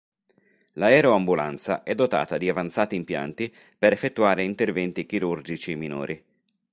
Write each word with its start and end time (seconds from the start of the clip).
L'aeroambulanza 0.77 1.83
è 1.83 1.93
dotata 1.93 2.39
di 2.39 2.49
avanzati 2.49 2.95
impianti 2.95 3.55
per 3.77 3.93
effettuare 3.93 4.43
interventi 4.43 5.05
chirurgici 5.05 5.75
minori. 5.75 6.23